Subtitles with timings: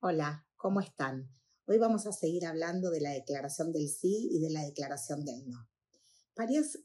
[0.00, 1.28] Hola, ¿cómo están?
[1.66, 5.46] Hoy vamos a seguir hablando de la declaración del sí y de la declaración del
[5.46, 5.68] no.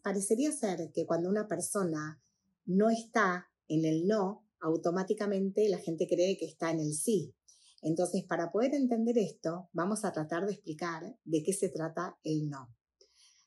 [0.04, 2.22] Parecería ser que cuando una persona
[2.66, 7.34] no está en el no, automáticamente la gente cree que está en el sí.
[7.82, 12.50] Entonces, para poder entender esto, vamos a tratar de explicar de qué se trata el
[12.50, 12.76] no.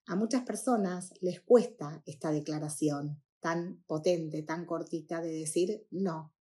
[0.07, 6.35] A muchas personas les cuesta esta declaración tan potente, tan cortita de decir no,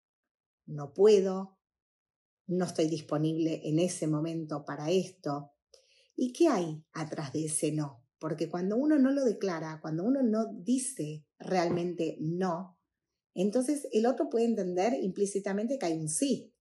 [0.66, 1.58] no puedo,
[2.46, 5.52] no estoy disponible en ese momento para esto.
[6.16, 8.04] ¿Y qué hay atrás de ese no?
[8.18, 12.78] Porque cuando uno no lo declara, cuando uno no dice realmente no,
[13.34, 16.52] entonces el otro puede entender implícitamente que hay un sí,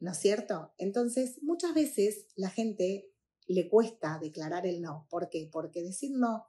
[0.00, 0.74] ¿no es cierto?
[0.76, 3.12] Entonces muchas veces la gente
[3.46, 5.06] le cuesta declarar el no.
[5.08, 5.48] ¿Por qué?
[5.52, 6.46] Porque decir no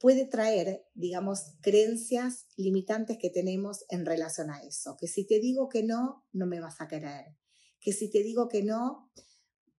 [0.00, 4.96] puede traer, digamos, creencias limitantes que tenemos en relación a eso.
[4.98, 7.36] Que si te digo que no, no me vas a querer.
[7.80, 9.12] Que si te digo que no,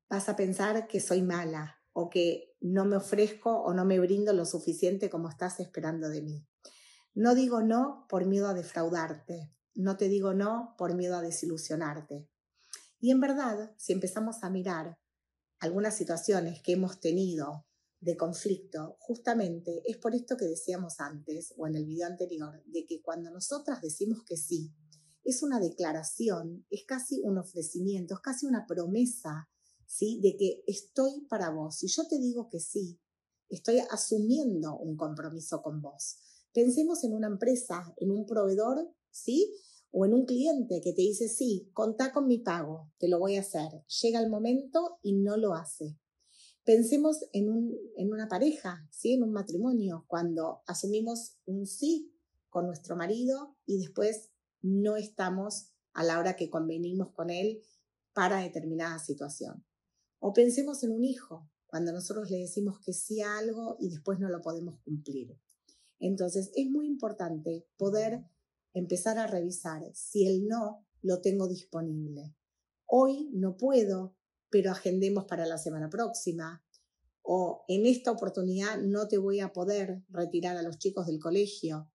[0.10, 4.32] vas a pensar que soy mala o que no me ofrezco o no me brindo
[4.32, 6.48] lo suficiente como estás esperando de mí.
[7.14, 12.30] No digo no por miedo a defraudarte, no te digo no por miedo a desilusionarte.
[13.00, 15.00] Y en verdad, si empezamos a mirar
[15.60, 17.66] algunas situaciones que hemos tenido
[18.02, 22.86] de conflicto, justamente es por esto que decíamos antes o en el video anterior, de
[22.86, 24.74] que cuando nosotras decimos que sí,
[25.24, 29.50] es una declaración, es casi un ofrecimiento, es casi una promesa,
[29.86, 30.20] ¿sí?
[30.20, 31.78] De que estoy para vos.
[31.78, 33.00] Si yo te digo que sí,
[33.48, 36.18] estoy asumiendo un compromiso con vos.
[36.54, 39.54] Pensemos en una empresa, en un proveedor, ¿sí?
[39.92, 43.36] O en un cliente que te dice, sí, contá con mi pago, te lo voy
[43.36, 43.86] a hacer.
[44.02, 46.01] Llega el momento y no lo hace.
[46.64, 49.14] Pensemos en, un, en una pareja, ¿sí?
[49.14, 52.14] En un matrimonio, cuando asumimos un sí
[52.50, 54.30] con nuestro marido y después
[54.62, 57.62] no estamos a la hora que convenimos con él
[58.14, 59.66] para determinada situación.
[60.20, 64.20] O pensemos en un hijo, cuando nosotros le decimos que sí a algo y después
[64.20, 65.40] no lo podemos cumplir.
[66.00, 68.26] Entonces, es muy importante poder
[68.74, 72.36] empezar a revisar si el no lo tengo disponible.
[72.86, 74.16] Hoy no puedo,
[74.52, 76.64] pero agendemos para la semana próxima.
[77.24, 81.90] O en esta oportunidad no te voy a poder retirar a los chicos del colegio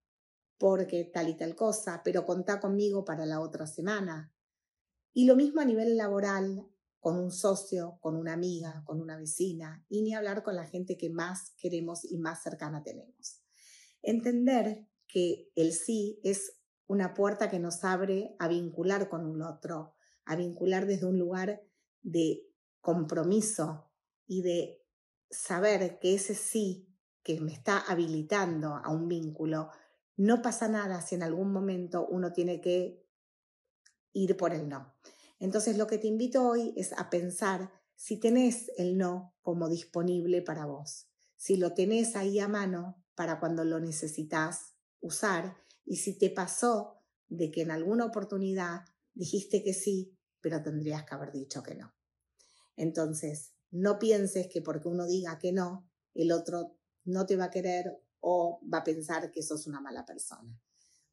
[0.59, 4.33] porque tal y tal cosa, pero contá conmigo para la otra semana.
[5.13, 6.67] Y lo mismo a nivel laboral,
[6.99, 10.97] con un socio, con una amiga, con una vecina, y ni hablar con la gente
[10.97, 13.43] que más queremos y más cercana tenemos.
[14.03, 16.57] Entender que el sí es
[16.87, 21.63] una puerta que nos abre a vincular con un otro, a vincular desde un lugar
[22.07, 22.49] de
[22.81, 23.91] compromiso
[24.29, 24.81] y de
[25.29, 26.89] saber que ese sí
[27.25, 29.71] que me está habilitando a un vínculo
[30.17, 33.05] no pasa nada si en algún momento uno tiene que
[34.13, 34.95] ir por el no.
[35.41, 40.41] Entonces lo que te invito hoy es a pensar si tenés el no como disponible
[40.43, 46.17] para vos, si lo tenés ahí a mano para cuando lo necesitas usar y si
[46.17, 51.63] te pasó de que en alguna oportunidad dijiste que sí, pero tendrías que haber dicho
[51.65, 51.96] que no.
[52.77, 57.51] Entonces, no pienses que porque uno diga que no, el otro no te va a
[57.51, 60.61] querer o va a pensar que sos una mala persona.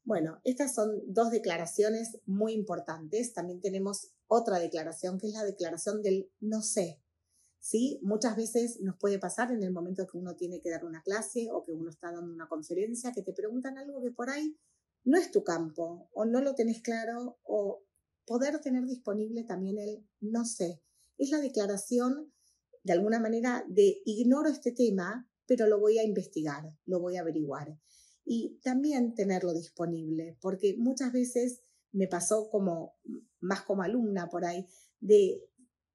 [0.04, 3.32] Bueno, estas son dos declaraciones muy importantes.
[3.32, 7.00] También tenemos otra declaración que es la declaración del no sé.
[7.58, 7.98] ¿Sí?
[8.02, 11.48] Muchas veces nos puede pasar en el momento que uno tiene que dar una clase
[11.50, 14.58] o que uno está dando una conferencia que te preguntan algo que por ahí
[15.04, 17.82] no es tu campo o no lo tenés claro o
[18.26, 20.82] poder tener disponible también el no sé.
[21.24, 22.30] Es la declaración
[22.82, 27.22] de alguna manera de ignoro este tema, pero lo voy a investigar, lo voy a
[27.22, 27.80] averiguar.
[28.26, 31.62] Y también tenerlo disponible, porque muchas veces
[31.92, 32.98] me pasó como,
[33.40, 34.66] más como alumna por ahí,
[35.00, 35.42] de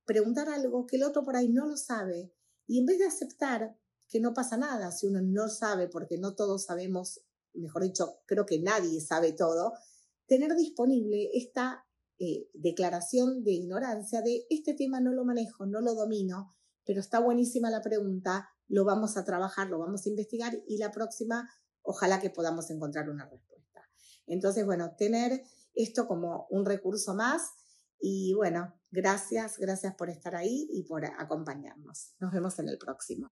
[0.03, 2.33] preguntar algo que el otro por ahí no lo sabe,
[2.65, 6.33] y en vez de aceptar que no pasa nada si uno no sabe, porque no
[6.33, 7.21] todos sabemos,
[7.53, 9.73] mejor dicho, creo que nadie sabe todo,
[10.25, 11.85] tener disponible esta
[12.19, 16.49] eh, declaración de ignorancia de este tema no lo manejo, no lo domino,
[16.85, 20.91] pero está buenísima la pregunta, lo vamos a trabajar, lo vamos a investigar y la
[20.91, 21.49] próxima
[21.81, 23.81] ojalá que podamos encontrar una respuesta.
[24.27, 25.43] Entonces, bueno, tener
[25.73, 27.51] esto como un recurso más
[27.99, 32.15] y bueno, gracias, gracias por estar ahí y por acompañarnos.
[32.19, 33.29] Nos vemos en el próximo.